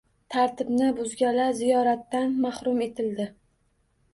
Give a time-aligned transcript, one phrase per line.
[0.35, 3.29] Tartibni buzganlar ziyoratdan mahrum etildi.